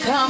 [0.00, 0.21] come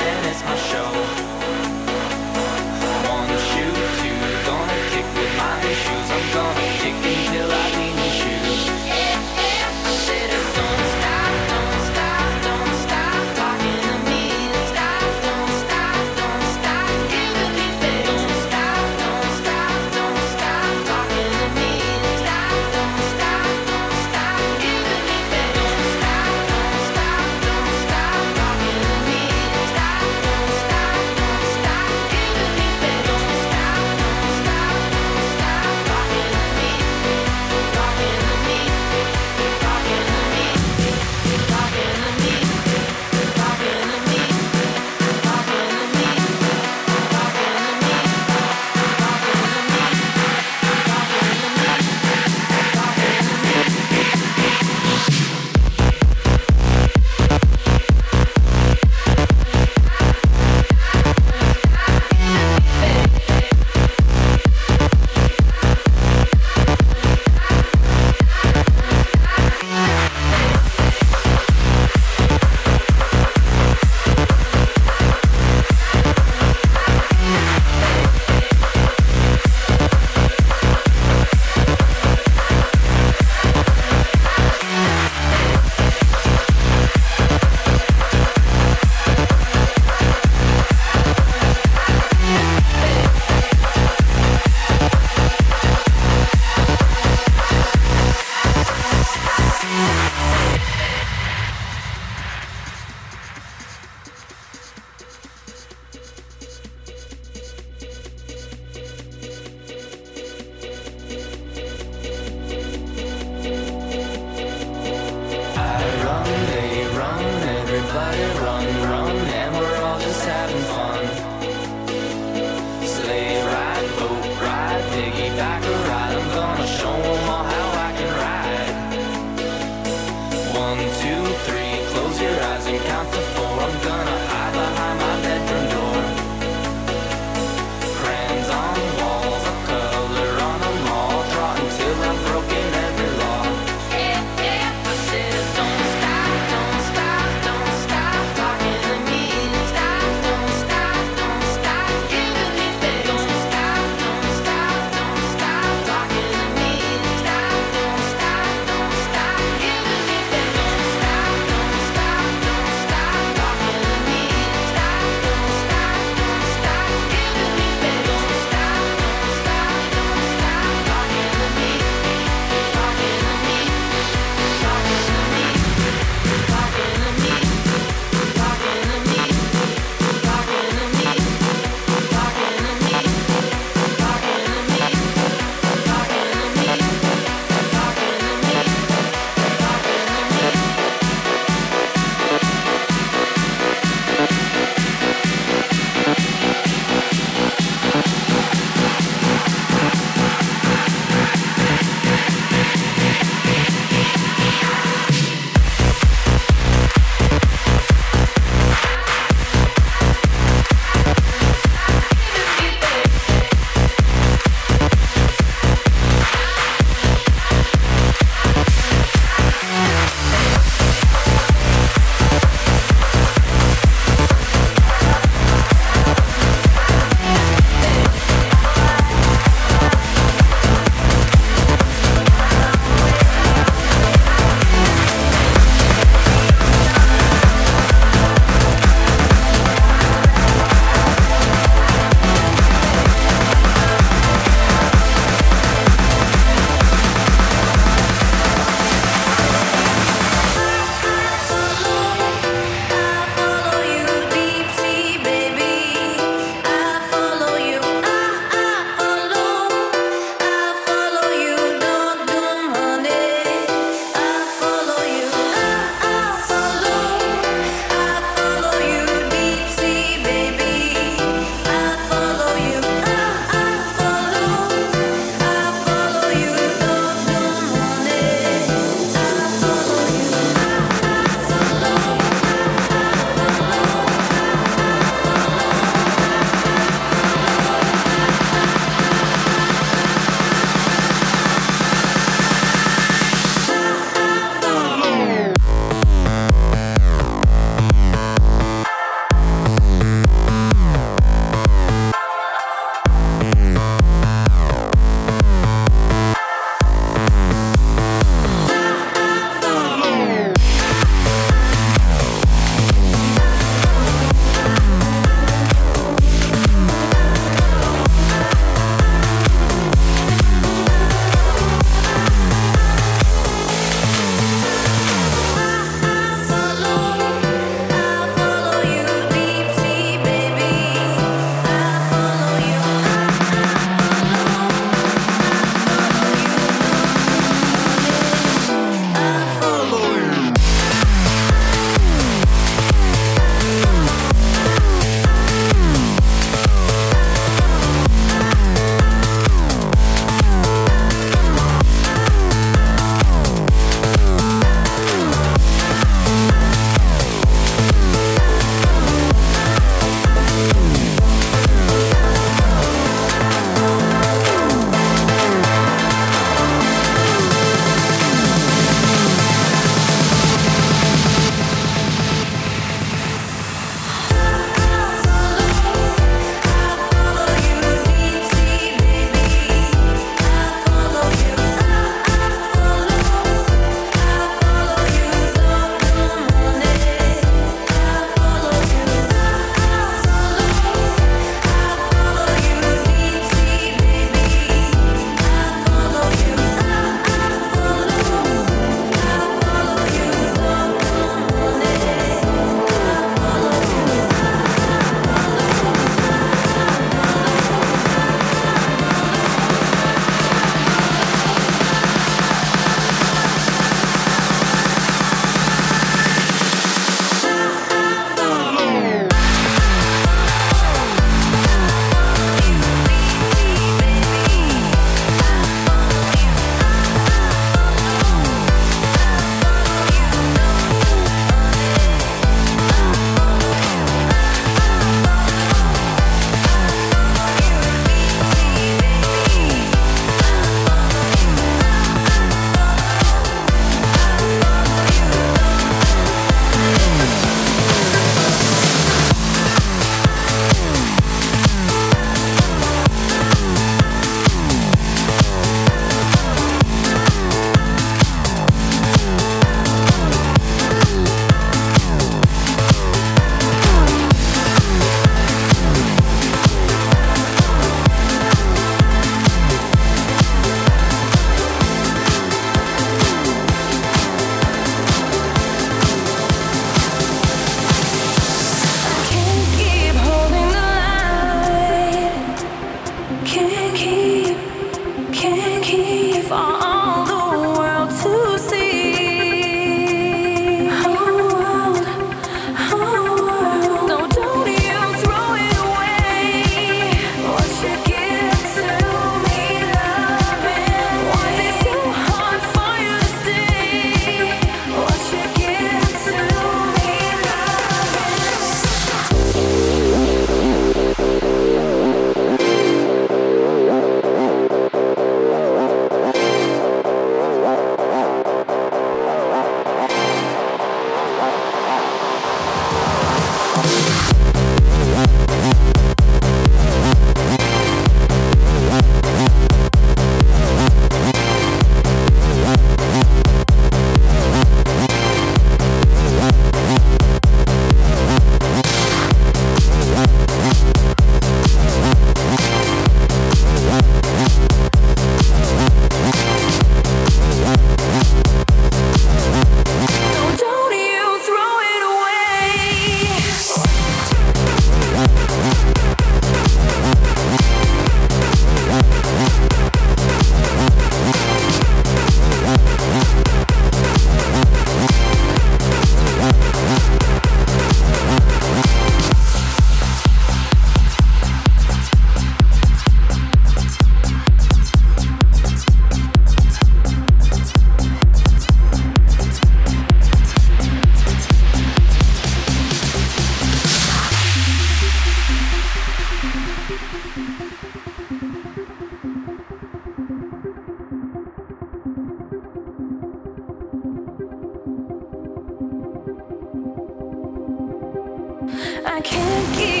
[599.03, 600.00] What you give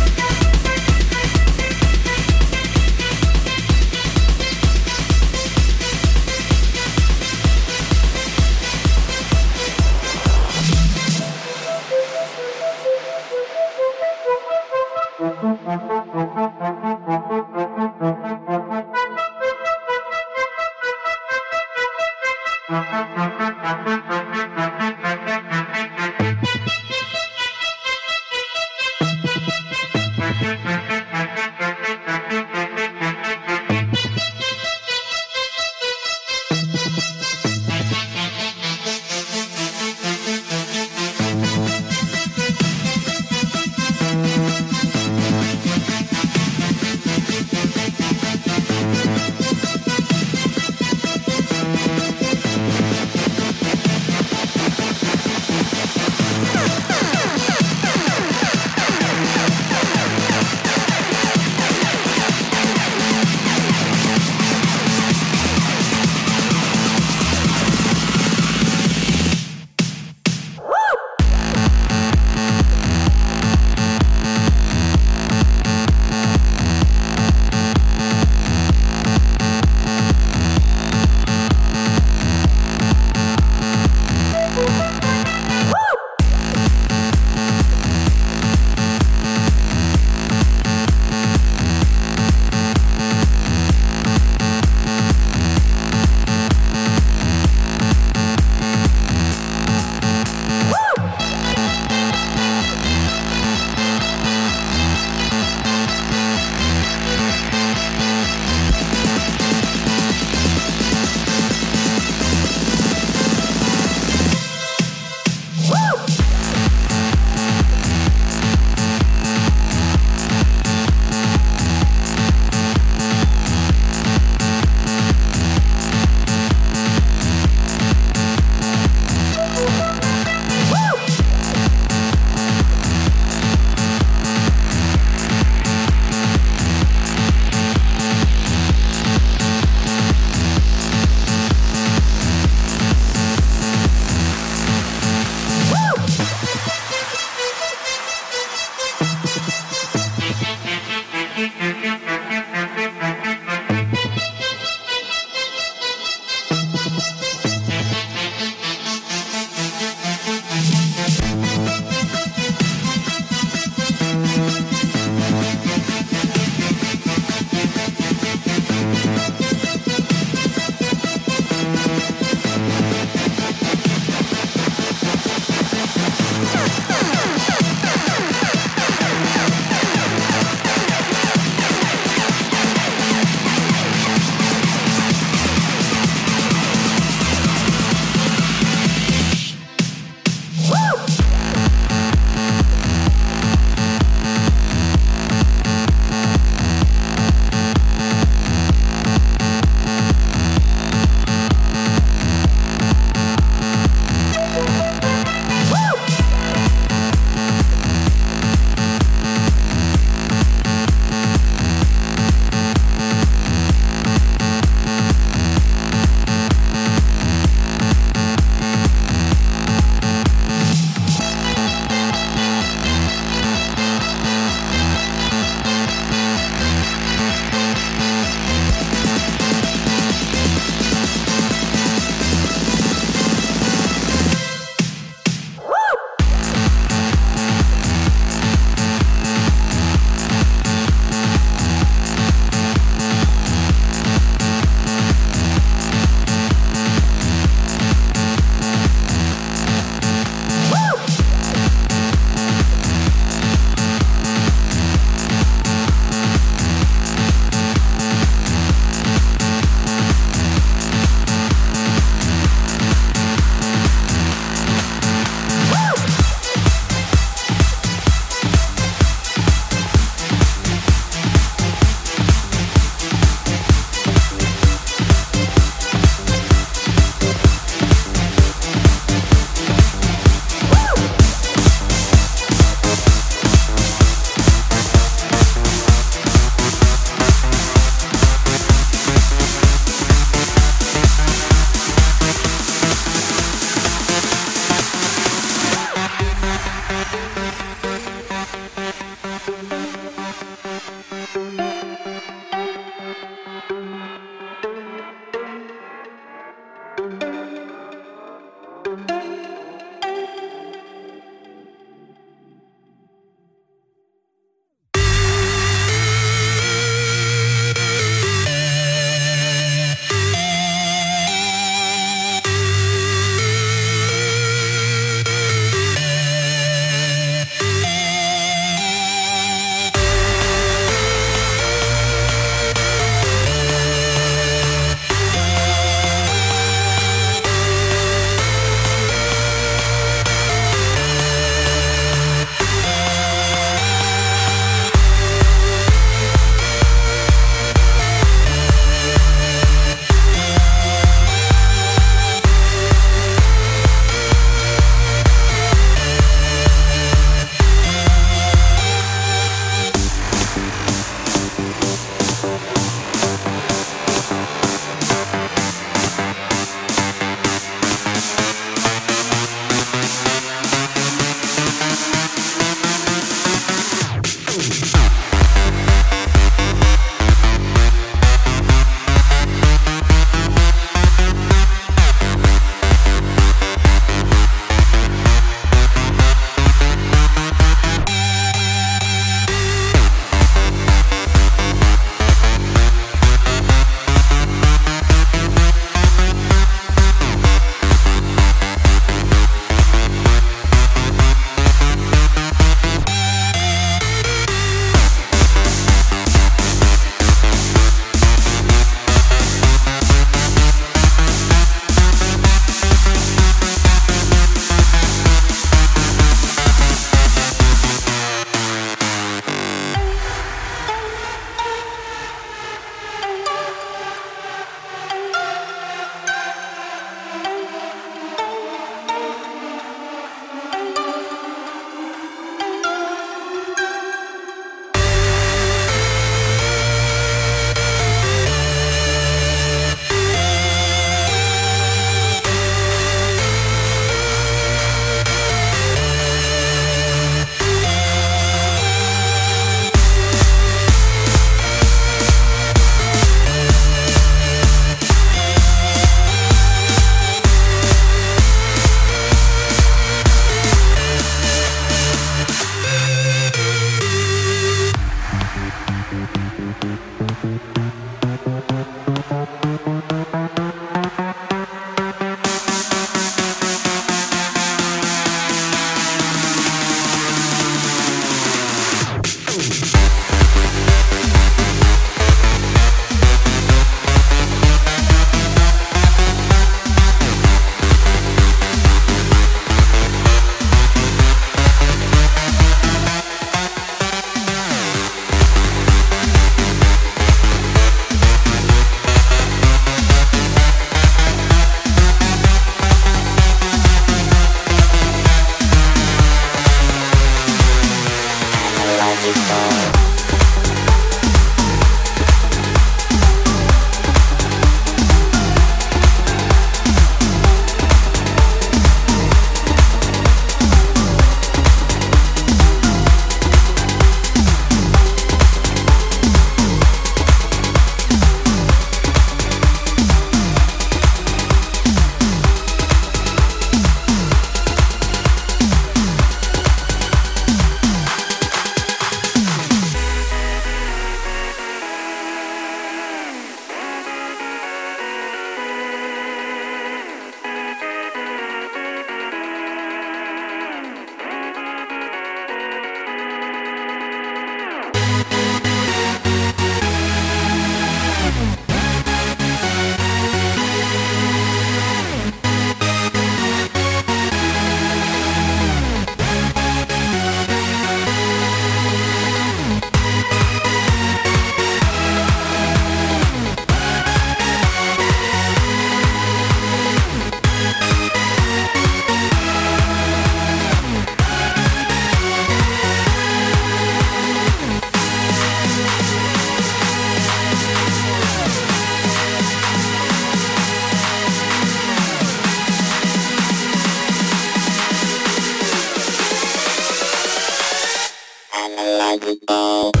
[599.19, 600.00] like.